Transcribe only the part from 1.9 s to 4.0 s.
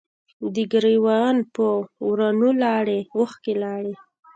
ورونو لارې، اوښکې لارې